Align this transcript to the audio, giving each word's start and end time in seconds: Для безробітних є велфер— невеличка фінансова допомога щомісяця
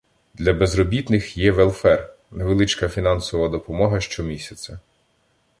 Для 0.33 0.53
безробітних 0.53 1.37
є 1.37 1.51
велфер— 1.51 2.13
невеличка 2.31 2.89
фінансова 2.89 3.47
допомога 3.49 3.99
щомісяця 3.99 4.79